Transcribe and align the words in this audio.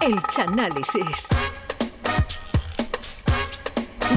El 0.00 0.16
Chanálisis. 0.28 1.28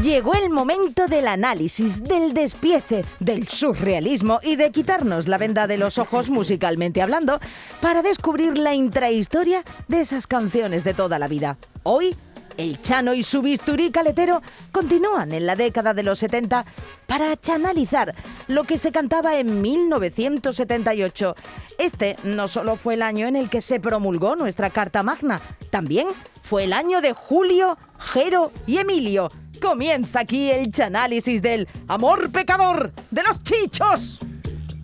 Llegó 0.02 0.34
el 0.34 0.50
momento 0.50 1.08
del 1.08 1.28
análisis, 1.28 2.02
del 2.02 2.34
despiece, 2.34 3.04
del 3.20 3.50
surrealismo 3.50 4.40
y 4.42 4.56
de 4.56 4.72
quitarnos 4.72 5.28
la 5.28 5.38
venda 5.38 5.68
de 5.68 5.78
los 5.78 5.98
ojos 5.98 6.30
musicalmente 6.30 7.02
hablando 7.02 7.40
para 7.82 8.02
descubrir 8.02 8.58
la 8.58 8.74
intrahistoria 8.74 9.64
de 9.90 10.00
esas 10.00 10.26
canciones 10.26 10.86
de 10.86 10.94
toda 10.94 11.20
la 11.20 11.28
vida. 11.28 11.58
Hoy, 11.84 12.16
el 12.58 12.82
Chano 12.82 13.14
y 13.14 13.24
su 13.24 13.42
bisturí 13.42 13.92
caletero 13.92 14.42
continúan 14.72 15.32
en 15.34 15.46
la 15.46 15.56
década 15.56 15.94
de 15.94 16.04
los 16.04 16.20
70 16.20 16.66
para 17.08 17.36
chanalizar 17.38 18.14
lo 18.48 18.64
que 18.64 18.78
se 18.78 18.92
cantaba 18.92 19.38
en 19.38 19.62
1978. 19.62 21.36
Este 21.78 22.16
no 22.24 22.48
solo 22.48 22.76
fue 22.76 22.96
el 22.96 23.02
año 23.02 23.28
en 23.28 23.36
el 23.36 23.50
que 23.50 23.62
se 23.62 23.80
promulgó 23.80 24.36
nuestra 24.36 24.70
Carta 24.70 25.04
Magna, 25.04 25.42
también 25.70 26.08
fue 26.42 26.66
el 26.66 26.74
año 26.74 27.02
de 27.02 27.14
Julio, 27.14 27.78
Jero 27.98 28.52
y 28.68 28.78
Emilio. 28.78 29.32
Comienza 29.62 30.20
aquí 30.20 30.52
el 30.52 30.72
chanálisis 30.72 31.42
del 31.42 31.68
amor 31.88 32.32
pecador 32.32 32.92
de 33.12 33.24
los 33.24 33.42
chichos. 33.44 34.20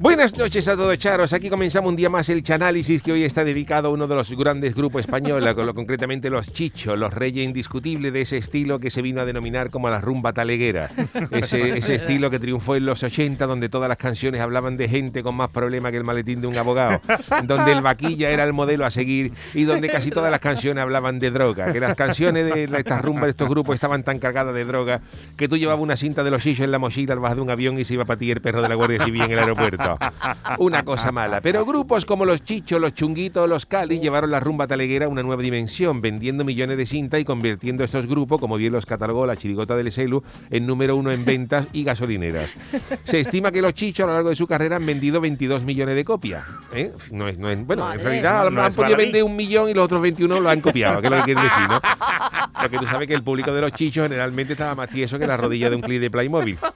Buenas 0.01 0.37
noches 0.37 0.65
a 0.69 0.77
todos, 0.77 0.97
charos. 0.97 1.33
Aquí 1.33 1.49
comenzamos 1.49 1.89
un 1.89 1.97
día 1.97 2.09
más 2.09 2.29
el 2.29 2.41
Chanálisis 2.41 3.03
que 3.03 3.11
hoy 3.11 3.25
está 3.25 3.43
dedicado 3.43 3.89
a 3.89 3.91
uno 3.91 4.07
de 4.07 4.15
los 4.15 4.31
grandes 4.31 4.73
grupos 4.73 5.01
españoles, 5.01 5.53
concretamente 5.53 6.29
los 6.29 6.53
Chichos, 6.53 6.97
los 6.97 7.13
reyes 7.13 7.45
indiscutibles 7.45 8.13
de 8.13 8.21
ese 8.21 8.37
estilo 8.37 8.79
que 8.79 8.91
se 8.91 9.01
vino 9.01 9.19
a 9.19 9.25
denominar 9.25 9.69
como 9.69 9.89
la 9.89 9.99
rumba 9.99 10.31
taleguera. 10.31 10.89
Ese, 11.31 11.77
ese 11.77 11.95
estilo 11.95 12.31
que 12.31 12.39
triunfó 12.39 12.77
en 12.77 12.85
los 12.85 13.03
80, 13.03 13.45
donde 13.45 13.67
todas 13.67 13.89
las 13.89 13.97
canciones 13.97 14.39
hablaban 14.39 14.77
de 14.77 14.87
gente 14.87 15.21
con 15.21 15.35
más 15.35 15.49
problemas 15.49 15.91
que 15.91 15.97
el 15.97 16.05
maletín 16.05 16.39
de 16.39 16.47
un 16.47 16.57
abogado, 16.57 17.01
donde 17.43 17.73
el 17.73 17.81
vaquilla 17.81 18.29
era 18.29 18.45
el 18.45 18.53
modelo 18.53 18.85
a 18.85 18.91
seguir 18.91 19.33
y 19.53 19.65
donde 19.65 19.89
casi 19.89 20.11
todas 20.11 20.31
las 20.31 20.39
canciones 20.39 20.81
hablaban 20.81 21.19
de 21.19 21.29
droga. 21.29 21.73
Que 21.73 21.81
las 21.81 21.95
canciones 21.95 22.45
de 22.53 22.69
estas 22.77 23.01
rumbas 23.01 23.23
de 23.23 23.31
estos 23.31 23.49
grupos 23.49 23.73
estaban 23.73 24.03
tan 24.03 24.17
cargadas 24.19 24.55
de 24.55 24.63
droga 24.63 25.01
que 25.35 25.49
tú 25.49 25.57
llevabas 25.57 25.83
una 25.83 25.97
cinta 25.97 26.23
de 26.23 26.31
los 26.31 26.41
Chichos 26.41 26.63
en 26.63 26.71
la 26.71 26.79
mochila 26.79 27.11
al 27.15 27.19
bajar 27.19 27.35
de 27.35 27.41
un 27.41 27.49
avión 27.49 27.77
y 27.77 27.83
se 27.83 27.95
iba 27.95 28.05
para 28.05 28.17
ti 28.17 28.31
el 28.31 28.39
perro 28.39 28.61
de 28.61 28.69
la 28.69 28.75
Guardia 28.75 29.03
Civil 29.03 29.23
en 29.23 29.31
el 29.31 29.39
aeropuerto. 29.39 29.88
Una 30.57 30.83
cosa 30.83 31.11
mala. 31.11 31.41
Pero 31.41 31.65
grupos 31.65 32.05
como 32.05 32.25
los 32.25 32.43
Chichos, 32.43 32.79
los 32.81 32.93
Chunguitos, 32.93 33.47
los 33.49 33.65
Cali 33.65 33.99
llevaron 33.99 34.31
la 34.31 34.39
rumba 34.39 34.67
taleguera 34.67 35.05
a 35.05 35.09
una 35.09 35.23
nueva 35.23 35.41
dimensión, 35.41 36.01
vendiendo 36.01 36.43
millones 36.43 36.77
de 36.77 36.85
cintas 36.85 37.19
y 37.19 37.25
convirtiendo 37.25 37.83
estos 37.83 38.07
grupos, 38.07 38.39
como 38.39 38.57
bien 38.57 38.73
los 38.73 38.85
catalogó 38.85 39.25
la 39.25 39.35
chirigota 39.35 39.75
del 39.75 39.91
Celu, 39.91 40.23
en 40.49 40.65
número 40.67 40.95
uno 40.95 41.11
en 41.11 41.25
ventas 41.25 41.67
y 41.73 41.83
gasolineras. 41.83 42.53
Se 43.03 43.19
estima 43.19 43.51
que 43.51 43.61
los 43.61 43.73
Chichos 43.73 44.03
a 44.03 44.07
lo 44.07 44.13
largo 44.13 44.29
de 44.29 44.35
su 44.35 44.47
carrera 44.47 44.75
han 44.77 44.85
vendido 44.85 45.21
22 45.21 45.63
millones 45.63 45.95
de 45.95 46.03
copias. 46.05 46.43
¿eh? 46.73 46.91
No 47.11 47.27
es, 47.27 47.37
no 47.37 47.49
es- 47.49 47.65
bueno, 47.65 47.83
en 47.83 47.89
Madre. 47.97 48.03
realidad 48.03 48.49
No 48.51 48.61
han 48.61 48.69
es 48.69 48.75
podido 48.75 48.97
vender 48.97 49.23
un 49.23 49.35
millón 49.35 49.69
y 49.69 49.73
los 49.73 49.85
otros 49.85 50.01
21 50.01 50.39
lo 50.39 50.49
han 50.49 50.61
copiado, 50.61 51.01
que 51.01 51.07
es 51.07 51.11
lo 51.11 51.17
que 51.17 51.23
quiere 51.23 51.41
decir, 51.41 51.67
¿no? 51.69 51.79
Porque 52.61 52.77
tú 52.77 52.87
sabes 52.87 53.07
que 53.07 53.13
el 53.13 53.23
público 53.23 53.53
de 53.53 53.61
los 53.61 53.71
Chichos 53.73 54.03
generalmente 54.07 54.53
estaba 54.53 54.75
más 54.75 54.89
tieso 54.89 55.17
que 55.19 55.25
la 55.27 55.37
rodilla 55.37 55.69
de 55.69 55.75
un 55.75 55.81
clip 55.81 56.01
de 56.01 56.09
Playmobil. 56.11 56.57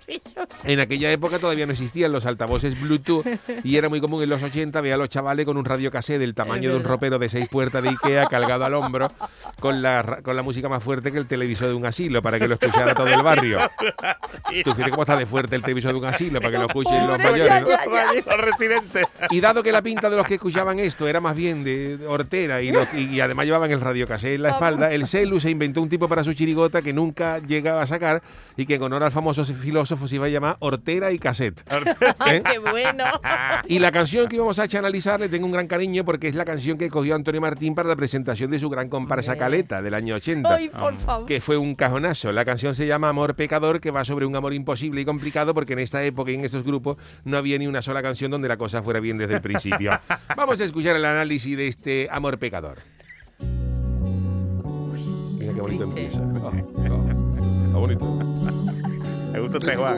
En 0.66 0.80
aquella 0.80 1.12
época 1.12 1.40
todavía 1.40 1.66
no 1.66 1.74
existían 1.74 2.12
los 2.14 2.26
altavoces 2.26 2.80
Bluetooth 2.80 3.03
y 3.64 3.76
era 3.78 3.90
muy 3.90 4.00
común 4.02 4.24
en 4.24 4.30
los 4.30 4.42
80 4.42 4.80
ver 4.82 4.94
a 4.94 4.98
los 4.98 5.10
chavales 5.10 5.46
con 5.46 5.58
un 5.58 5.66
radio 5.66 5.92
cassette 5.92 6.20
del 6.20 6.34
tamaño 6.34 6.70
de 6.72 6.76
un 6.78 6.84
ropero 6.84 7.20
de 7.20 7.30
seis 7.30 7.48
puertas 7.50 7.84
de 7.84 7.90
Ikea 7.90 8.28
cargado 8.28 8.66
al 8.66 8.74
hombro 8.74 9.12
con 9.60 9.82
la, 9.82 10.02
ra- 10.02 10.22
con 10.22 10.36
la 10.36 10.42
música 10.44 10.70
más 10.70 10.84
fuerte 10.84 11.12
que 11.12 11.18
el 11.18 11.28
televisor 11.28 11.70
de 11.70 11.74
un 11.74 11.86
asilo 11.86 12.22
para 12.22 12.40
que 12.40 12.48
lo 12.48 12.56
escuchara 12.56 12.94
todo 12.96 13.08
el 13.08 13.22
barrio. 13.24 13.58
Tú 14.64 14.72
fíjate 14.74 14.92
cómo 14.92 15.04
está 15.04 15.16
de 15.18 15.26
fuerte 15.26 15.56
el 15.56 15.62
televisor 15.62 15.92
de 15.94 16.00
un 16.00 16.06
asilo 16.06 16.40
para 16.40 16.52
que 16.52 16.58
lo 16.58 16.68
escuchen 16.68 17.08
los 17.08 17.18
mayores. 17.18 17.62
¿no? 17.64 17.70
ya, 17.70 17.86
ya, 17.86 18.14
ya. 18.26 18.32
Los 18.36 18.42
residentes. 18.46 19.06
Y 19.30 19.40
dado 19.40 19.64
que 19.64 19.72
la 19.72 19.82
pinta 19.82 20.10
de 20.10 20.16
los 20.18 20.26
que 20.26 20.36
escuchaban 20.36 20.80
esto 20.80 21.08
era 21.08 21.20
más 21.20 21.36
bien 21.36 21.64
de 21.64 22.00
hortera 22.08 22.62
y, 22.62 22.72
los- 22.72 22.94
y- 22.94 23.20
además 23.22 23.46
llevaban 23.46 23.72
el 23.72 23.82
radiocassette 23.82 24.36
en 24.36 24.44
la 24.44 24.50
espalda, 24.50 24.92
el 24.92 25.08
celu 25.08 25.40
se 25.40 25.50
inventó 25.50 25.82
un 25.82 25.90
tipo 25.90 26.08
para 26.08 26.24
su 26.24 26.34
chirigota 26.34 26.82
que 26.82 26.94
nunca 26.94 27.40
llegaba 27.40 27.82
a 27.82 27.86
sacar 27.88 28.22
y 28.58 28.66
que 28.66 28.76
en 28.76 28.84
honor 28.84 29.04
al 29.04 29.12
famoso 29.12 29.44
filósofo 29.46 30.08
se 30.08 30.16
iba 30.16 30.26
a 30.26 30.30
llamar 30.30 30.58
hortera 30.60 31.12
y 31.12 31.20
cassette. 31.20 31.64
¿Eh? 32.28 32.42
¡Qué 32.52 32.60
bueno! 32.60 32.93
Y 33.68 33.80
la 33.80 33.92
canción 33.92 34.28
que 34.28 34.36
íbamos 34.36 34.60
a 34.60 34.64
analizar 34.64 35.20
le 35.20 35.30
tengo 35.30 35.46
un 35.46 35.52
gran 35.52 35.68
cariño 35.68 36.04
porque 36.04 36.28
es 36.28 36.36
la 36.36 36.46
canción 36.46 36.78
que 36.78 36.90
cogió 36.90 37.16
Antonio 37.16 37.42
Martín 37.42 37.76
para 37.76 37.88
la 37.90 37.96
presentación 37.96 38.52
de 38.52 38.60
su 38.60 38.70
gran 38.70 38.90
comparsa 38.90 39.36
Caleta 39.36 39.82
del 39.82 39.94
año 39.94 40.16
80 40.16 40.54
¡Ay, 40.54 40.70
por 40.70 40.96
favor! 40.98 41.26
que 41.26 41.42
fue 41.42 41.58
un 41.58 41.76
cajonazo. 41.76 42.32
La 42.32 42.46
canción 42.46 42.76
se 42.76 42.88
llama 42.88 43.10
Amor 43.10 43.36
Pecador, 43.36 43.80
que 43.80 43.92
va 43.92 44.06
sobre 44.06 44.26
un 44.26 44.36
amor 44.36 44.54
imposible 44.54 45.02
y 45.02 45.06
complicado, 45.06 45.54
porque 45.54 45.74
en 45.74 45.80
esta 45.80 46.04
época 46.04 46.32
y 46.32 46.36
en 46.36 46.46
estos 46.46 46.64
grupos 46.64 46.98
no 47.24 47.38
había 47.38 47.58
ni 47.58 47.68
una 47.68 47.82
sola 47.82 48.02
canción 48.02 48.32
donde 48.32 48.48
la 48.48 48.58
cosa 48.58 48.82
fuera 48.84 49.00
bien 49.00 49.18
desde 49.18 49.36
el 49.36 49.42
principio. 49.42 49.92
Vamos 50.36 50.60
a 50.62 50.64
escuchar 50.64 50.96
el 50.96 51.06
análisis 51.06 51.56
de 51.58 51.68
este 51.68 52.08
Amor 52.12 52.38
Pecador. 52.38 52.80
Mira 55.38 55.54
qué 55.54 55.62
bonito 55.62 55.84
empieza. 55.84 56.20
Oh, 56.42 56.48
oh, 56.90 57.66
está 57.66 57.78
bonito. 57.78 58.06
Me 59.32 59.40
gusta 59.40 59.58
este 59.58 59.76
Juan. 59.76 59.98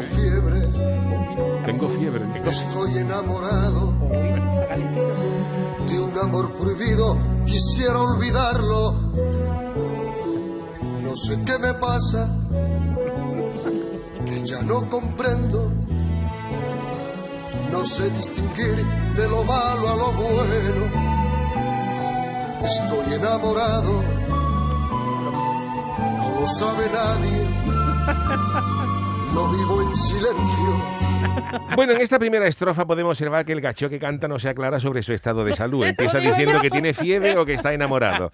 Tengo 1.66 1.90
fiebre, 1.90 2.26
Tengo 2.32 2.52
estoy 2.52 3.00
enamorado 3.00 3.92
de 5.90 6.00
un 6.00 6.18
amor 6.20 6.54
prohibido, 6.54 7.18
quisiera 7.44 8.00
olvidarlo. 8.00 8.94
No 11.02 11.16
sé 11.18 11.40
qué 11.44 11.58
me 11.58 11.74
pasa, 11.74 12.30
que 14.26 14.46
ya 14.46 14.62
no 14.62 14.88
comprendo. 14.90 15.72
No 17.72 17.84
sé 17.84 18.12
distinguir 18.12 18.86
de 19.16 19.28
lo 19.28 19.44
malo 19.44 19.90
a 19.90 19.96
lo 19.96 20.12
bueno. 20.12 20.86
Estoy 22.62 23.14
enamorado, 23.14 24.04
no 26.18 26.40
lo 26.42 26.48
sabe 26.48 26.90
nadie. 26.92 27.50
Lo 29.34 29.50
vivo 29.50 29.82
en 29.82 29.98
silencio. 29.98 31.05
Bueno, 31.76 31.94
en 31.94 32.02
esta 32.02 32.20
primera 32.20 32.48
estrofa 32.48 32.86
podemos 32.86 33.12
observar 33.12 33.46
que 33.46 33.52
el 33.52 33.62
gacho 33.62 33.90
que 33.90 34.00
canta 34.00 34.28
no 34.28 34.40
se 34.40 34.50
aclara 34.50 34.80
sobre 34.80 35.04
su 35.04 35.14
estado 35.14 35.44
de 35.44 35.56
salud. 35.56 35.86
Empieza 35.86 36.20
diciendo 36.20 36.62
que 36.62 36.70
tiene 36.70 36.94
fiebre 36.94 37.38
o 37.38 37.46
que 37.46 37.54
está 37.54 37.74
enamorado. 37.74 38.32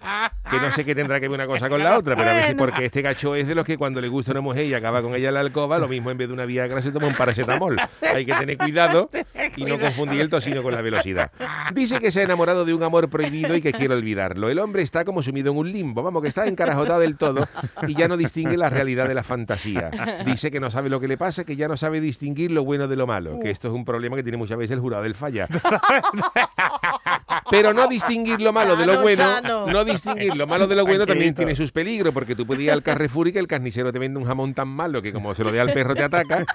Que 0.50 0.58
no 0.58 0.70
sé 0.70 0.84
qué 0.84 0.94
tendrá 0.94 1.18
que 1.20 1.28
ver 1.28 1.38
una 1.38 1.46
cosa 1.46 1.68
con 1.68 1.82
la 1.82 1.98
otra, 1.98 2.16
pero 2.16 2.30
a 2.30 2.34
ver 2.34 2.44
si 2.44 2.54
porque 2.54 2.84
este 2.84 3.02
gacho 3.02 3.34
es 3.34 3.46
de 3.48 3.54
los 3.54 3.64
que 3.64 3.76
cuando 3.76 4.00
le 4.00 4.08
gusta 4.08 4.32
una 4.32 4.40
mujer 4.40 4.66
y 4.66 4.74
acaba 4.74 5.02
con 5.02 5.14
ella 5.14 5.28
en 5.28 5.34
la 5.34 5.40
alcoba, 5.40 5.78
lo 5.78 5.88
mismo 5.88 6.10
en 6.10 6.18
vez 6.18 6.28
de 6.28 6.34
una 6.34 6.44
Viagra 6.44 6.80
se 6.82 6.92
toma 6.92 7.06
un 7.06 7.14
paracetamol. 7.14 7.76
Hay 8.14 8.24
que 8.24 8.34
tener 8.34 8.56
cuidado 8.58 9.10
y 9.56 9.64
no 9.64 9.78
confundir 9.78 10.20
el 10.20 10.28
tocino 10.28 10.62
con 10.62 10.72
la 10.72 10.82
velocidad. 10.82 11.30
Dice 11.74 12.00
que 12.00 12.10
se 12.10 12.20
ha 12.20 12.24
enamorado 12.24 12.64
de 12.64 12.74
un 12.74 12.82
amor 12.82 13.08
prohibido 13.08 13.54
y 13.54 13.60
que 13.60 13.72
quiere 13.72 13.94
olvidarlo. 13.94 14.48
El 14.48 14.58
hombre 14.58 14.82
está 14.82 15.04
como 15.04 15.22
sumido 15.22 15.52
en 15.52 15.58
un 15.58 15.72
limbo, 15.72 16.02
vamos, 16.02 16.22
que 16.22 16.28
está 16.28 16.46
encarajotado 16.46 17.00
del 17.00 17.16
todo 17.16 17.48
y 17.86 17.94
ya 17.94 18.08
no 18.08 18.16
distingue 18.16 18.56
la 18.56 18.70
realidad 18.70 19.08
de 19.08 19.14
la 19.14 19.22
fantasía. 19.22 19.90
Dice 20.24 20.50
que 20.50 20.60
no 20.60 20.70
sabe 20.70 20.88
lo 20.88 21.00
que 21.00 21.08
le 21.08 21.16
pasa, 21.16 21.44
que 21.44 21.56
ya 21.56 21.68
no 21.68 21.76
sabe 21.76 22.00
distinguir 22.00 22.50
lo 22.50 22.64
bueno 22.64 22.88
de 22.88 22.96
lo 22.96 23.06
malo, 23.06 23.38
que 23.40 23.50
esto 23.50 23.68
es 23.68 23.74
un 23.74 23.84
problema 23.84 24.16
que 24.16 24.22
tiene 24.22 24.38
muchas 24.38 24.58
veces 24.58 24.74
el 24.74 24.80
jurado 24.80 25.02
del 25.02 25.14
falla. 25.14 25.48
Pero 27.52 27.74
no 27.74 27.86
distinguir 27.86 28.40
lo 28.40 28.52
malo 28.52 28.76
de 28.76 28.86
lo 28.86 28.92
Chano, 28.92 29.02
bueno, 29.02 29.22
Chano. 29.22 29.66
no 29.66 29.84
distinguir 29.84 30.34
lo 30.34 30.46
malo 30.46 30.66
de 30.66 30.74
lo 30.74 30.86
bueno 30.86 31.06
también 31.06 31.34
tiene 31.34 31.54
sus 31.54 31.70
peligros, 31.70 32.14
porque 32.14 32.34
tú 32.34 32.46
puedes 32.46 32.64
ir 32.64 32.70
al 32.70 32.82
Carrefour 32.82 33.28
y 33.28 33.32
que 33.32 33.38
el 33.38 33.46
carnicero 33.46 33.92
te 33.92 33.98
vende 33.98 34.18
un 34.18 34.24
jamón 34.24 34.54
tan 34.54 34.68
malo 34.68 35.02
que 35.02 35.12
como 35.12 35.34
se 35.34 35.44
lo 35.44 35.52
dé 35.52 35.60
al 35.60 35.72
perro 35.72 35.94
te 35.94 36.02
ataca 36.02 36.46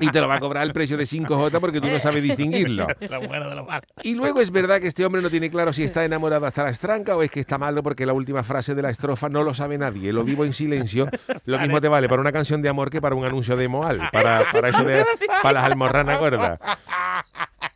y 0.00 0.10
te 0.10 0.20
lo 0.20 0.28
va 0.28 0.36
a 0.36 0.40
cobrar 0.40 0.64
el 0.64 0.72
precio 0.72 0.96
de 0.96 1.04
5J 1.04 1.60
porque 1.60 1.80
tú 1.80 1.88
no 1.88 2.00
sabes 2.00 2.22
distinguirlo. 2.22 2.86
Lo 3.10 3.20
bueno 3.26 3.48
de 3.48 3.56
lo 3.56 3.64
malo. 3.64 3.82
Y 4.02 4.14
luego 4.14 4.40
es 4.40 4.50
verdad 4.50 4.80
que 4.80 4.88
este 4.88 5.04
hombre 5.04 5.20
no 5.22 5.30
tiene 5.30 5.50
claro 5.50 5.72
si 5.72 5.84
está 5.84 6.04
enamorado 6.04 6.46
hasta 6.46 6.62
la 6.64 6.70
estranca 6.70 7.16
o 7.16 7.22
es 7.22 7.30
que 7.30 7.40
está 7.40 7.58
malo 7.58 7.82
porque 7.82 8.06
la 8.06 8.12
última 8.12 8.42
frase 8.42 8.74
de 8.74 8.82
la 8.82 8.90
estrofa 8.90 9.28
no 9.28 9.42
lo 9.42 9.52
sabe 9.54 9.78
nadie. 9.78 10.12
Lo 10.12 10.24
vivo 10.24 10.44
en 10.44 10.52
silencio. 10.52 11.08
Lo 11.44 11.58
mismo 11.58 11.80
te 11.80 11.88
vale 11.88 12.08
para 12.08 12.20
una 12.20 12.32
canción 12.32 12.62
de 12.62 12.68
amor 12.68 12.90
que 12.90 13.00
para 13.00 13.14
un 13.14 13.24
anuncio 13.24 13.56
de 13.56 13.68
Moal. 13.68 14.08
Para, 14.12 14.50
para 14.50 14.68
eso 14.68 14.84
de 14.84 15.04
para 15.42 15.52
las 15.54 15.64
almorranas 15.64 16.18
gordas. 16.18 16.58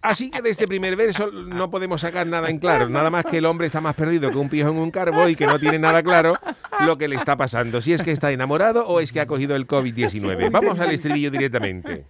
Así 0.05 0.31
que 0.31 0.43
de 0.43 0.51
este 0.51 0.69
primer 0.69 0.97
verso 0.97 1.31
no 1.33 1.71
podemos 1.71 2.03
sacar 2.03 2.27
nada 2.27 2.51
en 2.51 2.59
claro, 2.59 2.91
nada 2.91 3.09
más 3.09 3.25
que 3.25 3.39
el 3.39 3.47
hombre 3.47 3.67
está 3.67 3.81
más 3.81 3.95
perdido 3.95 4.31
que 4.31 4.37
un 4.37 4.51
pijo 4.51 4.69
en 4.69 4.77
un 4.77 4.91
carbo 4.91 5.27
y 5.31 5.35
que 5.35 5.47
no 5.47 5.59
tiene 5.59 5.79
nada 5.79 6.03
claro 6.03 6.35
lo 6.81 6.99
que 6.99 7.09
le 7.09 7.17
está 7.17 7.39
pasando, 7.39 7.81
si 7.81 7.95
es 7.95 8.03
que 8.03 8.13
está 8.13 8.31
enamorado 8.31 8.87
o 8.87 9.01
es 9.01 9.13
que 9.13 9.21
ha 9.21 9.27
cogido 9.27 9.57
el 9.57 9.67
COVID-19. 9.67 10.51
Vamos 10.51 10.79
al 10.79 10.91
estribillo 10.91 11.31
directamente. 11.31 12.05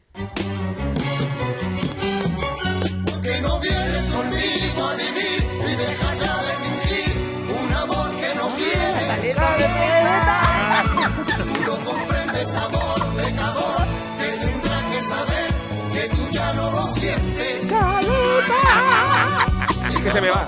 que 20.05 20.11
se 20.11 20.21
me 20.21 20.31
va. 20.31 20.47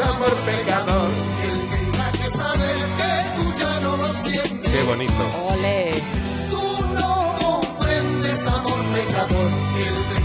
amor 0.00 0.34
pecador. 0.46 1.10
El 1.44 1.68
que 1.68 1.76
tenga 1.76 2.12
que 2.12 2.30
saber 2.30 2.76
que 2.98 3.12
tú 3.36 3.54
ya 3.58 3.80
no 3.80 3.96
lo 3.96 4.14
sientes. 4.14 4.70
Qué 4.70 4.82
bonito. 4.84 5.22
Ole. 5.50 6.02
Tú 6.50 6.64
no 6.94 7.36
comprendes 7.40 8.46
amor 8.46 8.82
pecador. 8.94 9.50
El 9.78 9.96
que 10.08 10.21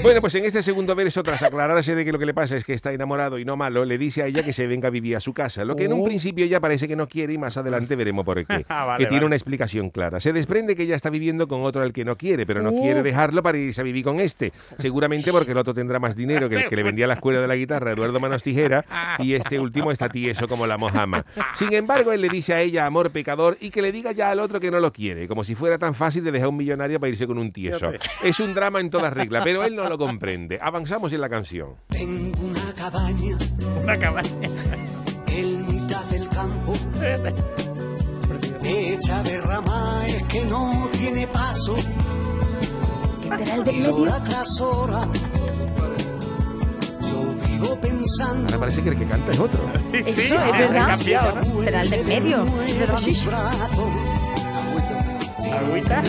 bueno, 0.00 0.20
pues 0.20 0.34
en 0.36 0.44
este 0.44 0.62
segundo 0.62 0.94
verso, 0.94 1.22
tras 1.24 1.42
aclararse 1.42 1.94
de 1.94 2.04
que 2.04 2.12
lo 2.12 2.20
que 2.20 2.24
le 2.24 2.32
pasa 2.32 2.56
es 2.56 2.64
que 2.64 2.72
está 2.72 2.92
enamorado 2.92 3.36
y 3.38 3.44
no 3.44 3.56
malo, 3.56 3.84
le 3.84 3.98
dice 3.98 4.22
a 4.22 4.26
ella 4.26 4.44
que 4.44 4.52
se 4.52 4.66
venga 4.68 4.86
a 4.88 4.90
vivir 4.92 5.16
a 5.16 5.20
su 5.20 5.34
casa, 5.34 5.64
lo 5.64 5.74
que 5.74 5.84
en 5.84 5.92
un 5.92 6.00
Oh. 6.00 6.04
principio 6.04 6.44
ella 6.44 6.60
parece 6.60 6.86
que 6.86 6.94
no 6.94 7.08
quiere 7.08 7.32
y 7.32 7.38
más 7.38 7.56
adelante 7.56 7.96
veremos 7.96 8.24
por 8.24 8.36
qué. 8.46 8.64
Ah, 8.68 8.84
vale, 8.86 8.98
que 9.04 9.06
tiene 9.08 9.18
vale. 9.22 9.26
una 9.26 9.34
explicación 9.36 9.90
clara. 9.90 10.20
Se 10.20 10.32
desprende 10.32 10.76
que 10.76 10.84
ella 10.84 10.94
está 10.94 11.10
viviendo 11.10 11.48
con 11.48 11.62
otro 11.62 11.82
al 11.82 11.92
que 11.92 12.04
no 12.04 12.16
quiere, 12.16 12.46
pero 12.46 12.62
no 12.62 12.72
quiere 12.74 13.02
dejarlo 13.02 13.42
para 13.42 13.58
irse 13.58 13.80
a 13.80 13.84
vivir 13.84 14.04
con 14.04 14.20
este. 14.20 14.52
Seguramente 14.78 15.32
porque 15.32 15.50
el 15.50 15.58
otro 15.58 15.74
tendrá 15.74 15.98
más 15.98 16.14
dinero 16.14 16.48
que 16.48 16.54
el 16.56 16.68
que 16.68 16.76
le 16.76 16.84
vendía 16.84 17.06
la 17.08 17.14
escuela 17.14 17.40
de 17.40 17.48
la 17.48 17.56
guitarra, 17.56 17.92
Eduardo 17.92 18.20
Manos 18.20 18.42
Tijera, 18.44 18.84
y 19.18 19.34
este 19.34 19.58
último 19.58 19.90
está 19.90 20.08
tieso 20.08 20.46
como 20.48 20.66
la 20.66 20.78
mojama. 20.78 21.26
Sin 21.54 21.72
embargo, 21.74 22.12
él 22.12 22.20
le 22.22 22.28
dice 22.28 22.54
a 22.54 22.60
ella 22.60 22.86
amor 22.86 23.10
pecador 23.10 23.58
y 23.60 23.70
que 23.70 23.82
le 23.82 23.90
diga 23.90 24.12
ya 24.12 24.30
al 24.30 24.38
otro 24.40 24.60
que 24.60 24.70
no 24.70 24.78
lo 24.80 24.92
quiere, 24.92 25.26
como 25.26 25.42
si 25.44 25.54
fuera 25.56 25.76
tan 25.76 25.94
fácil 25.94 26.22
de 26.24 26.30
dejar 26.30 26.46
a 26.46 26.50
un 26.50 26.56
millonario 26.56 27.00
para 27.00 27.10
irse 27.10 27.26
con 27.26 27.36
un 27.38 27.50
tieso. 27.52 27.90
Es 28.22 28.38
un 28.40 28.54
drama 28.54 28.80
en 28.80 28.90
toda 28.90 29.10
regla, 29.10 29.42
pero 29.42 29.64
él 29.64 29.74
no 29.74 29.87
lo 29.88 29.98
comprende. 29.98 30.58
Avanzamos 30.60 31.12
en 31.12 31.20
la 31.20 31.28
canción. 31.28 31.74
Tengo 31.88 32.38
una 32.40 32.72
cabaña 32.74 33.36
Una 33.82 33.98
cabaña. 33.98 34.30
en 35.26 35.66
mitad 35.68 36.04
del 36.06 36.28
campo, 36.28 36.74
hecha 38.64 39.22
de 39.22 39.40
ramaes 39.40 40.22
que 40.24 40.44
no 40.44 40.88
tiene 40.92 41.26
paso, 41.28 41.76
¿Qué 41.76 43.28
será 43.44 43.54
el 43.54 43.64
del 43.64 43.76
y 43.76 43.86
hora 43.86 44.24
tras 44.24 44.60
hora. 44.60 45.08
Yo 47.02 47.34
vivo 47.46 47.80
pensando. 47.80 48.44
Ahora 48.46 48.58
parece 48.58 48.82
que 48.82 48.88
el 48.90 48.98
que 48.98 49.06
canta 49.06 49.32
es 49.32 49.38
otro. 49.38 49.60
Eso, 49.92 50.36
ah, 50.38 50.50
es 50.50 50.58
verdad. 50.58 50.88
cambiado, 50.88 51.34
¿no? 51.36 51.62
Será 51.62 51.82
el 51.82 51.90
del 51.90 52.04
medio. 52.06 52.44
brazos. 52.44 53.24
Agüita. 55.60 56.02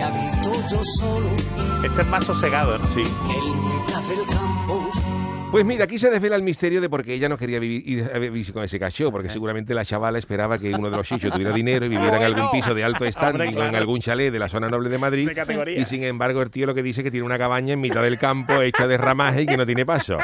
Una 0.00 0.10
cabaña 0.10 0.40
que 0.42 0.48
habito 0.48 0.68
yo 0.70 0.84
solo 0.84 1.28
Este 1.84 2.00
es 2.02 2.06
más 2.06 2.24
sosegado, 2.24 2.78
¿no? 2.78 2.86
Sí. 2.86 3.00
en 3.00 3.06
mitad 3.06 4.02
del 4.02 4.26
campo. 4.26 4.90
Pues 5.50 5.64
mira, 5.64 5.82
aquí 5.84 5.98
se 5.98 6.10
desvela 6.10 6.36
el 6.36 6.44
misterio 6.44 6.80
de 6.80 6.88
por 6.88 7.02
qué 7.04 7.14
ella 7.14 7.28
no 7.28 7.36
quería 7.36 7.58
vivir, 7.58 7.82
ir 7.84 8.10
a 8.14 8.18
vivir 8.18 8.52
con 8.52 8.62
ese 8.62 8.78
cachó, 8.78 9.10
porque 9.10 9.28
seguramente 9.28 9.74
la 9.74 9.84
chavala 9.84 10.16
esperaba 10.16 10.58
que 10.58 10.72
uno 10.72 10.88
de 10.90 10.96
los 10.96 11.08
chichos 11.08 11.32
tuviera 11.32 11.52
dinero 11.52 11.84
y 11.86 11.88
viviera 11.88 12.18
en 12.18 12.22
algún 12.22 12.52
piso 12.52 12.72
de 12.72 12.84
alto 12.84 13.04
standing 13.10 13.58
o 13.58 13.64
en 13.64 13.74
algún 13.74 14.00
chalet 14.00 14.32
de 14.32 14.38
la 14.38 14.48
zona 14.48 14.68
noble 14.68 14.88
de 14.88 14.98
Madrid. 14.98 15.26
De 15.26 15.34
categoría. 15.34 15.76
Y 15.80 15.84
sin 15.84 16.04
embargo, 16.04 16.40
el 16.40 16.52
tío 16.52 16.66
lo 16.66 16.74
que 16.74 16.84
dice 16.84 17.00
es 17.00 17.04
que 17.04 17.10
tiene 17.10 17.26
una 17.26 17.36
cabaña 17.36 17.72
en 17.72 17.80
mitad 17.80 18.00
del 18.00 18.16
campo 18.16 18.62
hecha 18.62 18.86
de 18.86 18.96
ramaje 18.96 19.42
y 19.42 19.46
que 19.46 19.56
no 19.56 19.66
tiene 19.66 19.84
paso. 19.84 20.18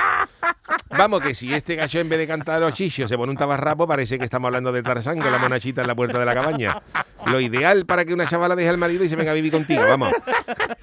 Vamos, 0.96 1.20
que 1.20 1.34
si 1.34 1.52
este 1.52 1.74
gacho 1.74 1.98
en 1.98 2.08
vez 2.08 2.20
de 2.20 2.28
cantar 2.28 2.56
a 2.56 2.60
los 2.60 2.74
chichos 2.74 3.10
se 3.10 3.16
pone 3.16 3.32
un 3.32 3.36
tabarrapo, 3.36 3.86
parece 3.86 4.18
que 4.18 4.24
estamos 4.24 4.46
hablando 4.46 4.70
de 4.70 4.82
Tarzán 4.84 5.18
con 5.20 5.32
la 5.32 5.38
monachita 5.38 5.80
en 5.80 5.88
la 5.88 5.96
puerta 5.96 6.20
de 6.20 6.24
la 6.24 6.34
cabaña. 6.34 6.80
Lo 7.26 7.40
ideal 7.40 7.86
para 7.86 8.04
que 8.04 8.12
una 8.12 8.26
chavala 8.26 8.56
deje 8.56 8.68
al 8.68 8.78
marido 8.78 9.04
y 9.04 9.08
se 9.08 9.16
venga 9.16 9.32
a 9.32 9.34
vivir 9.34 9.52
contigo, 9.52 9.82
vamos. 9.82 10.12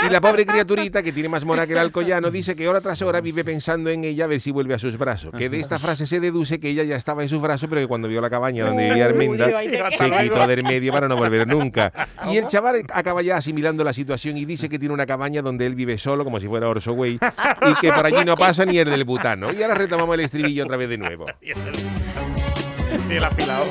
Y 0.05 0.09
la 0.09 0.19
pobre 0.19 0.45
criaturita, 0.45 1.01
que 1.01 1.11
tiene 1.11 1.29
más 1.29 1.45
mona 1.45 1.65
que 1.65 1.73
el 1.73 1.79
alcoyano, 1.79 2.29
dice 2.31 2.55
que 2.55 2.67
hora 2.67 2.81
tras 2.81 3.01
hora 3.01 3.21
vive 3.21 3.43
pensando 3.43 3.89
en 3.89 4.03
ella 4.03 4.25
a 4.25 4.27
ver 4.27 4.41
si 4.41 4.51
vuelve 4.51 4.73
a 4.73 4.79
sus 4.79 4.97
brazos. 4.97 5.31
Que 5.37 5.49
de 5.49 5.59
esta 5.59 5.79
frase 5.79 6.05
se 6.05 6.19
deduce 6.19 6.59
que 6.59 6.69
ella 6.69 6.83
ya 6.83 6.95
estaba 6.95 7.23
en 7.23 7.29
sus 7.29 7.41
brazos, 7.41 7.69
pero 7.69 7.81
que 7.81 7.87
cuando 7.87 8.07
vio 8.07 8.21
la 8.21 8.29
cabaña 8.29 8.65
donde 8.65 8.89
vivía 8.89 9.05
Armenda, 9.05 9.49
se 9.91 10.11
quitó 10.11 10.47
del 10.47 10.63
medio 10.63 10.91
para 10.91 11.07
no 11.07 11.15
volver 11.15 11.47
nunca. 11.47 11.91
Y 12.29 12.37
el 12.37 12.47
chaval 12.47 12.83
acaba 12.93 13.21
ya 13.21 13.37
asimilando 13.37 13.83
la 13.83 13.93
situación 13.93 14.37
y 14.37 14.45
dice 14.45 14.69
que 14.69 14.79
tiene 14.79 14.93
una 14.93 15.05
cabaña 15.05 15.41
donde 15.41 15.65
él 15.65 15.75
vive 15.75 15.97
solo, 15.97 16.23
como 16.23 16.39
si 16.39 16.47
fuera 16.47 16.67
Orso 16.67 16.93
Güey, 16.93 17.19
y 17.67 17.73
que 17.79 17.91
por 17.91 18.05
allí 18.05 18.25
no 18.25 18.35
pasa 18.35 18.65
ni 18.65 18.77
el 18.77 18.89
del 18.89 19.03
butano. 19.03 19.51
Y 19.51 19.61
ahora 19.61 19.75
retomamos 19.75 20.13
el 20.15 20.21
estribillo 20.21 20.63
otra 20.63 20.77
vez 20.77 20.89
de 20.89 20.97
nuevo. 20.97 21.25
El 23.09 23.23
afilado. 23.23 23.65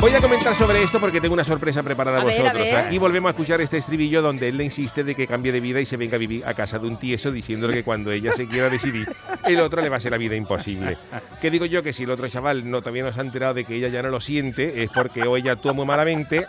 Voy 0.00 0.14
a 0.14 0.20
comentar 0.22 0.54
sobre 0.54 0.82
esto 0.82 0.98
porque 0.98 1.20
tengo 1.20 1.34
una 1.34 1.44
sorpresa 1.44 1.82
preparada 1.82 2.22
a 2.22 2.24
ver, 2.24 2.34
a 2.34 2.38
vosotros. 2.38 2.64
ver. 2.64 2.76
Aquí 2.76 2.96
volvemos 2.96 3.28
a 3.28 3.32
escuchar 3.32 3.60
este 3.60 3.76
estribillo 3.76 4.22
donde 4.22 4.48
él 4.48 4.56
le 4.56 4.64
insiste 4.64 5.04
de 5.04 5.14
que 5.14 5.26
cambie 5.26 5.52
de 5.52 5.60
vida 5.60 5.78
y 5.78 5.84
se 5.84 5.98
venga 5.98 6.16
a 6.16 6.18
vivir 6.18 6.42
a 6.46 6.54
casa 6.54 6.78
de 6.78 6.86
un 6.86 6.96
tieso 6.96 7.30
diciéndole 7.30 7.74
que 7.74 7.84
cuando 7.84 8.10
ella 8.10 8.32
se 8.32 8.48
quiera 8.48 8.70
decidir, 8.70 9.14
el 9.46 9.60
otro 9.60 9.82
le 9.82 9.90
va 9.90 9.96
a 9.96 9.98
hacer 9.98 10.12
la 10.12 10.16
vida 10.16 10.36
imposible. 10.36 10.96
Que 11.42 11.50
digo 11.50 11.66
yo 11.66 11.82
que 11.82 11.92
si 11.92 12.04
el 12.04 12.10
otro 12.12 12.26
chaval 12.28 12.70
no 12.70 12.80
todavía 12.80 13.04
no 13.04 13.12
se 13.12 13.20
ha 13.20 13.24
enterado 13.24 13.52
de 13.52 13.66
que 13.66 13.76
ella 13.76 13.88
ya 13.88 14.02
no 14.02 14.08
lo 14.08 14.20
siente, 14.20 14.82
es 14.82 14.90
porque 14.90 15.22
o 15.24 15.36
ella 15.36 15.52
actúa 15.52 15.74
muy 15.74 15.84
malamente 15.84 16.46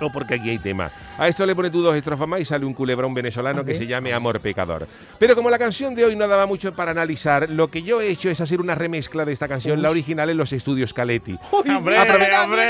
o 0.00 0.10
porque 0.12 0.34
aquí 0.34 0.50
hay 0.50 0.58
tema. 0.58 0.92
A 1.18 1.28
esto 1.28 1.46
le 1.46 1.54
pone 1.54 1.70
tú 1.70 1.80
dos 1.80 1.94
estrofas 1.94 2.26
más 2.26 2.40
y 2.40 2.44
sale 2.44 2.64
un 2.64 2.74
culebrón 2.74 3.14
venezolano 3.14 3.64
que 3.64 3.74
se 3.74 3.86
llame 3.86 4.12
Amor 4.12 4.40
Pecador. 4.40 4.88
Pero 5.18 5.36
como 5.36 5.48
la 5.48 5.58
canción 5.58 5.94
de 5.94 6.04
hoy 6.04 6.16
no 6.16 6.26
daba 6.26 6.46
mucho 6.46 6.74
para 6.74 6.90
analizar, 6.90 7.48
lo 7.50 7.68
que 7.68 7.82
yo 7.82 8.00
he 8.00 8.08
hecho 8.08 8.28
es 8.30 8.40
hacer 8.40 8.60
una 8.60 8.74
remezcla 8.74 9.24
de 9.24 9.32
esta 9.32 9.46
canción, 9.46 9.80
la 9.80 9.90
original, 9.90 10.28
en 10.30 10.36
los 10.36 10.52
estudios 10.52 10.92
Caletti. 10.92 11.38
¡Hombre, 11.52 11.98
Aprove- 11.98 12.44
hombre! 12.44 12.62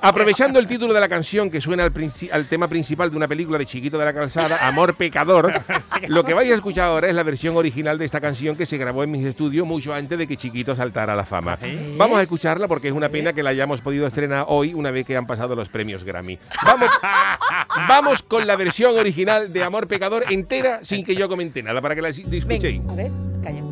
Aprovechando 0.00 0.58
el 0.58 0.66
título 0.66 0.94
de 0.94 1.00
la 1.00 1.08
canción 1.08 1.50
que 1.50 1.60
suena 1.60 1.84
al, 1.84 2.46
tema 2.46 2.68
principal 2.68 3.10
de 3.10 3.16
una 3.16 3.28
película 3.28 3.58
de 3.58 3.66
Chiquito 3.66 3.98
de 3.98 4.04
la 4.04 4.14
Calzada, 4.14 4.58
Amor 4.66 4.94
Pecador, 4.94 5.62
lo 6.08 6.24
que 6.24 6.32
vais 6.34 6.50
a 6.50 6.54
escuchar 6.54 6.86
ahora 6.86 7.08
es 7.08 7.14
la 7.14 7.22
versión 7.22 7.56
original 7.56 7.98
de 7.98 8.04
esta 8.06 8.20
canción 8.20 8.56
que 8.56 8.64
se 8.66 8.78
grabó 8.78 9.04
en 9.04 9.10
mis 9.10 9.26
estudios 9.26 9.66
mucho 9.66 9.92
antes 9.94 10.18
de 10.18 10.26
que 10.26 10.36
Chiquito 10.36 10.74
saltara 10.74 11.12
a 11.12 11.16
la 11.16 11.26
fama. 11.26 11.58
Vamos 11.96 12.18
a 12.18 12.22
escucharla 12.22 12.66
porque 12.66 12.88
es 12.88 12.94
una 12.94 13.08
pena 13.10 13.32
que 13.32 13.42
la 13.42 13.50
hayamos 13.50 13.80
podido 13.82 14.06
estrenar 14.06 14.46
hoy, 14.48 14.72
una 14.72 14.90
vez 14.90 15.04
que 15.06 15.16
han 15.16 15.26
pasado 15.26 15.54
los 15.54 15.68
premios 15.68 16.02
Grammy. 16.04 16.38
Vamos, 16.64 16.90
vamos 17.88 18.22
con 18.22 18.46
la 18.46 18.56
versión 18.56 18.98
original 18.98 19.52
de 19.52 19.64
Amor 19.64 19.86
Pecador 19.88 20.24
entera 20.30 20.80
sin 20.84 21.04
que 21.04 21.14
yo 21.14 21.28
comente 21.28 21.62
nada, 21.62 21.80
para 21.80 21.94
que 21.94 22.02
la 22.02 22.08
escuchéis. 22.08 22.80
A 22.88 22.94
ver, 22.94 23.10
calla. 23.42 23.62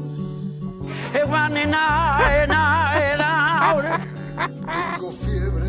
Tengo 4.72 5.12
fiebre. 5.12 5.66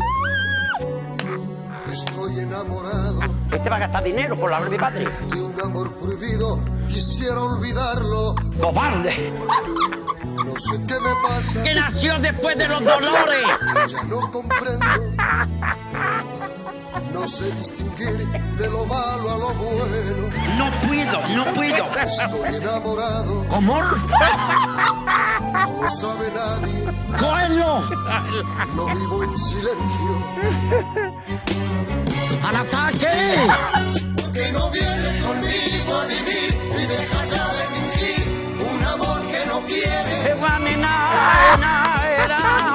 Estoy 1.92 2.38
enamorado 2.40 3.20
Este 3.52 3.68
va 3.68 3.76
a 3.76 3.78
gastar 3.80 4.04
dinero 4.04 4.38
por 4.38 4.50
la 4.50 4.58
obra 4.58 4.66
de 4.70 4.76
mi 4.76 4.78
padre. 4.80 5.08
de 5.28 5.42
un 5.42 5.60
amor 5.60 5.92
prohibido. 5.96 6.60
Quisiera 6.88 7.40
olvidarlo. 7.40 8.34
¡Cobarde! 8.60 9.32
No 10.44 10.56
sé 10.58 10.76
qué 10.86 10.94
me 10.94 11.28
pasa. 11.28 11.62
Que 11.62 11.74
nació 11.74 12.18
después 12.20 12.56
de 12.58 12.68
los 12.68 12.84
dolores. 12.84 13.44
que 13.74 13.88
ya 13.92 14.02
no 14.04 14.30
comprendo. 14.30 14.86
No 17.20 17.28
sé 17.28 17.50
distinguir 17.52 18.26
de 18.56 18.70
lo 18.70 18.86
malo 18.86 19.34
a 19.34 19.36
lo 19.38 19.50
bueno. 19.52 20.28
No 20.56 20.70
puedo, 20.88 21.28
no 21.36 21.44
puedo. 21.54 21.94
Estoy 21.96 22.54
enamorado, 22.54 23.46
¿Cómo? 23.48 23.82
no 25.52 25.82
lo 25.82 25.90
sabe 25.90 26.30
nadie. 26.34 26.84
¡Cógelo! 27.20 27.90
Lo 28.74 28.86
vivo 28.86 29.22
en 29.24 29.36
silencio. 29.38 30.12
¡Al 32.42 32.56
ataque! 32.56 33.36
Que 34.32 34.52
no 34.52 34.70
vienes 34.70 35.20
conmigo 35.20 35.96
a 36.00 36.04
vivir 36.06 36.56
y 36.72 36.86
deja 36.86 37.26
ya 37.26 37.46
de 37.52 37.64
fingir 37.74 38.24
un 38.72 38.84
amor 38.86 39.20
que 39.26 39.46
no 39.46 39.60
quieres. 39.66 40.40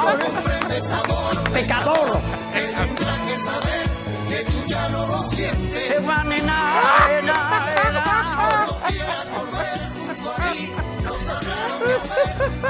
No 0.06 0.20
comprendes 0.20 0.92
amor, 0.92 1.44
¡Pecador! 1.52 2.22
que 2.54 2.60
tendrá 2.62 3.16
que 3.26 3.38
saber 3.40 3.85
sientes. 5.54 6.06
No 8.68 8.80
quieras 8.88 9.30
volver 9.32 9.80
junto 9.96 10.32
a 10.32 10.38
mí, 10.38 10.72
no 11.04 11.14
hacer 11.16 11.46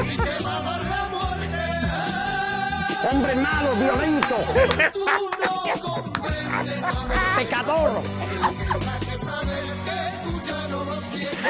y 0.03 0.17
te 0.17 0.43
va 0.43 0.57
a 0.57 0.61
dar 0.61 0.81
la 0.83 1.01
muerte. 1.11 1.63
¡Hombre 3.11 3.35
malo, 3.35 3.75
violento! 3.75 4.35
Tú 4.93 5.05
no 5.05 5.81
comprendes 5.81 6.83
amor, 6.83 7.35
¡Pecador! 7.35 7.91
tendrá 8.71 8.99
que 8.99 9.17
saber 9.17 9.63
que 9.85 9.99
tú 10.23 10.41
ya 10.45 10.67
no 10.67 10.83
lo 10.85 10.95
sientes. 11.01 11.41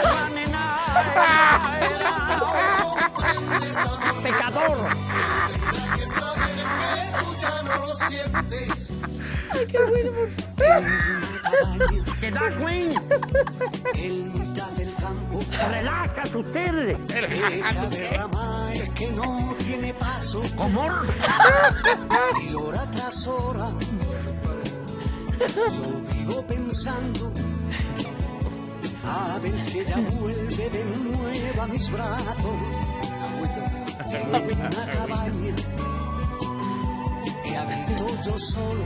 ¡Pecador! 4.23 4.77
que 5.97 6.07
saber 6.09 6.55
que 6.79 6.93
tú 7.19 7.27
ya 7.39 7.55
no 7.63 7.75
lo 7.85 7.95
sientes. 7.95 8.94
¿Te 12.19 12.31
da 12.31 12.57
cuenta? 12.59 13.01
En 13.93 14.33
mitad 14.33 14.69
del 14.71 14.95
campo, 14.95 15.39
¡Relájate 15.69 16.37
usted! 16.37 16.97
que 18.95 19.07
no 19.11 19.53
tiene 19.57 19.93
paso, 19.93 20.41
¿Cómo? 20.55 20.87
y 22.49 22.53
hora 22.53 22.89
tras 22.91 23.27
hora, 23.27 23.67
yo 25.37 26.01
vivo 26.13 26.47
pensando, 26.47 27.33
a 29.03 29.37
ver 29.39 29.59
si 29.59 29.79
ella 29.79 29.97
vuelve 30.17 30.69
de 30.69 30.85
nuevo 30.85 31.61
a 31.61 31.67
mis 31.67 31.91
brazos. 31.91 32.55
En 34.07 34.27
una 34.29 34.85
cabaña 34.93 35.55
que 37.43 37.57
habito 37.57 38.07
yo 38.25 38.39
solo, 38.39 38.83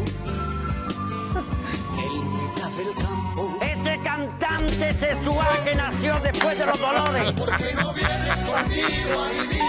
Este 3.61 3.99
cantante 4.01 4.97
sexual 4.97 5.63
que 5.63 5.75
nació 5.75 6.19
después 6.19 6.57
de 6.57 6.65
los 6.65 6.77
dolores. 6.79 7.31
Porque 7.37 7.73
no 7.73 7.93
vienes 7.93 8.39
conmigo 8.39 9.21
a 9.21 9.29
vivir 9.29 9.61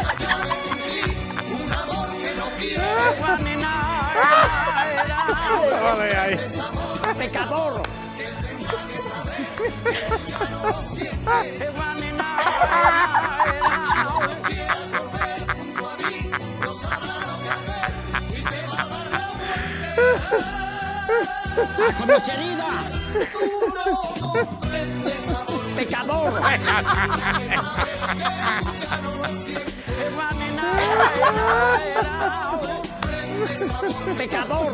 y 0.00 0.04
ya 0.22 0.38
de 0.38 0.54
fingir 0.64 1.16
un 1.52 1.72
amor 1.72 2.08
que 2.18 2.34
no 2.34 2.46
quieres. 2.58 2.80
Vale, 5.84 6.16
ahí. 6.16 6.34
Pecador. 7.18 7.82
Con 21.92 22.06
mis 22.08 22.28
heridas. 22.28 22.84
Pecador. 25.76 26.32
Pecador. 34.16 34.72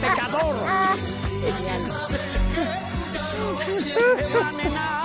Pecador. 0.00 0.56
Pecador. 4.40 4.95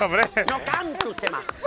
Hombre, 0.00 0.22
No 0.48 0.60
cante 0.64 1.08
usted 1.08 1.30
más. 1.30 1.57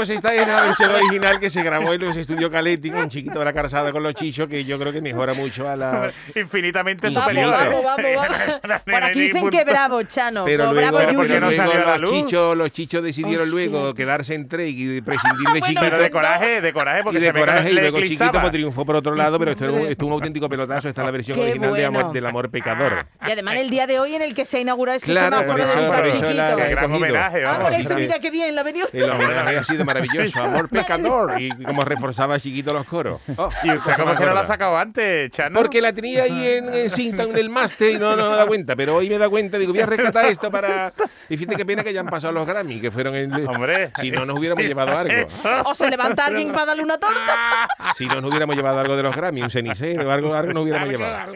Bueno, 0.00 0.14
pues 0.14 0.16
esta 0.16 0.34
es 0.34 0.46
la 0.48 0.62
versión 0.62 0.94
original 0.94 1.38
que 1.38 1.50
se 1.50 1.62
grabó 1.62 1.92
en 1.92 2.00
los 2.00 2.16
estudios 2.16 2.48
Caletti 2.50 2.90
con 2.90 3.08
Chiquito 3.10 3.38
de 3.38 3.44
la 3.44 3.52
Carzada 3.52 3.92
con 3.92 4.02
los 4.02 4.14
chichos, 4.14 4.46
que 4.48 4.64
yo 4.64 4.78
creo 4.78 4.92
que 4.94 5.02
mejora 5.02 5.34
mucho 5.34 5.68
a 5.68 5.76
la... 5.76 6.10
infinitamente 6.34 7.10
superior. 7.10 7.50
Vamos, 7.50 7.84
vamos, 7.84 8.06
vamos. 8.16 8.80
Por 8.84 9.04
aquí 9.04 9.20
dicen 9.20 9.50
que 9.50 9.62
bravo, 9.64 10.02
Chano. 10.04 10.44
Pero 10.46 10.72
luego, 10.72 10.96
bravo 10.96 11.14
¿por 11.16 11.26
qué 11.26 11.32
Yuyu. 11.34 11.40
no 11.40 11.52
salió 11.52 11.84
la 11.84 11.98
los, 11.98 12.10
luz? 12.10 12.20
chichos, 12.24 12.56
los 12.56 12.70
chichos 12.72 13.02
decidieron 13.04 13.46
Hostia. 13.48 13.66
luego 13.68 13.94
quedarse 13.94 14.34
en 14.34 14.48
tres 14.48 14.70
y 14.74 15.02
prescindir 15.02 15.38
de 15.38 15.50
Bueno, 15.50 15.66
Chiquito. 15.66 15.80
Pero 15.82 15.98
de 15.98 16.10
coraje, 16.10 16.60
de 16.62 16.72
coraje, 16.72 17.00
y 17.00 17.02
porque 17.02 17.18
de 17.20 17.26
se 17.26 17.32
coraje, 17.34 17.70
y 17.70 17.74
le 17.74 17.80
luego 17.82 17.96
Chiquito 17.98 18.14
eclipsaba. 18.24 18.40
pues, 18.40 18.52
triunfó 18.52 18.86
por 18.86 18.96
otro 18.96 19.14
lado, 19.14 19.38
pero 19.38 19.50
esto 19.50 19.64
es 19.66 19.70
un, 19.70 19.80
esto 19.82 20.04
es 20.04 20.06
un 20.06 20.12
auténtico 20.12 20.48
pelotazo. 20.48 20.88
Esta 20.88 21.02
es 21.02 21.04
la 21.04 21.10
versión 21.10 21.36
Qué 21.36 21.42
original 21.44 21.74
de 21.74 21.84
amor, 21.84 22.02
bueno. 22.04 22.14
del 22.14 22.26
amor 22.26 22.50
pecador. 22.50 23.06
Y 23.26 23.30
además 23.32 23.54
el 23.56 23.68
día 23.68 23.86
de 23.86 24.00
hoy 24.00 24.14
en 24.14 24.22
el 24.22 24.34
que 24.34 24.44
se 24.46 24.56
ha 24.56 24.60
inaugurado 24.60 24.96
ese 24.96 25.12
Claro, 25.12 25.36
semáforo 25.40 25.52
por 25.58 25.60
eso- 25.68 25.80
del 25.80 25.90
por 25.90 26.06
eso 26.06 26.16
chiquito. 26.16 26.32
la- 26.34 26.56
Qué 26.56 26.68
gran 26.70 26.92
homenaje, 26.92 27.44
Ah, 27.44 27.58
por 27.60 27.72
eso 27.72 27.94
mira 27.96 28.18
qué 28.20 28.30
bien 28.30 28.54
la 28.54 28.62
venido 28.62 28.86
usted. 28.86 28.98
El 29.02 29.10
homenaje 29.10 29.56
ha 29.58 29.62
sido 29.64 29.84
maravilloso. 29.94 30.42
Amor 30.42 30.68
pecador. 30.68 31.40
Y 31.40 31.50
como 31.50 31.82
reforzaba 31.82 32.38
Chiquito 32.38 32.72
los 32.72 32.86
coros. 32.86 33.20
Oh, 33.36 33.48
¿Y 33.62 33.70
usted 33.70 33.92
cómo 33.96 34.16
que 34.16 34.24
no 34.24 34.34
la 34.34 34.40
ha 34.40 34.46
sacado 34.46 34.76
antes, 34.76 35.30
Chano? 35.30 35.60
Porque 35.60 35.80
la 35.80 35.92
tenía 35.92 36.24
ahí 36.24 36.48
en, 36.48 36.72
en 36.72 36.90
cinta 36.90 37.24
en 37.24 37.36
el 37.36 37.50
máster 37.50 37.92
y 37.94 37.98
no, 37.98 38.16
no 38.16 38.30
me 38.30 38.36
da 38.36 38.46
cuenta. 38.46 38.76
Pero 38.76 38.96
hoy 38.96 39.08
me 39.08 39.18
da 39.18 39.28
cuenta, 39.28 39.58
digo, 39.58 39.72
voy 39.72 39.82
a 39.82 39.86
rescatar 39.86 40.26
esto 40.26 40.50
para. 40.50 40.92
Y 41.28 41.36
fíjate 41.36 41.56
qué 41.56 41.66
pena 41.66 41.82
que 41.84 41.92
ya 41.92 42.00
han 42.00 42.06
pasado 42.06 42.32
los 42.32 42.46
Grammy, 42.46 42.80
que 42.80 42.90
fueron 42.90 43.14
en. 43.14 43.32
Hombre. 43.46 43.92
Si 44.00 44.10
no 44.10 44.24
nos 44.26 44.38
hubiéramos 44.38 44.64
llevado 44.64 44.96
algo. 44.96 45.28
O 45.64 45.74
se 45.74 45.90
levanta 45.90 46.26
alguien 46.26 46.52
para 46.52 46.66
darle 46.66 46.82
una 46.82 46.98
torta. 46.98 47.68
Si 47.94 48.06
no 48.06 48.20
nos 48.20 48.30
hubiéramos 48.30 48.56
llevado 48.56 48.80
algo 48.80 48.96
de 48.96 49.02
los 49.02 49.14
Grammy, 49.14 49.42
un 49.42 49.50
cenicero, 49.50 50.10
algo, 50.10 50.34
algo 50.34 50.52
nos 50.52 50.62
hubiéramos 50.64 50.88
llevado. 50.88 51.34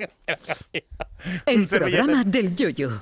El 1.47 1.67
programa 1.69 2.25
del 2.25 2.55
yoyo. 2.55 3.01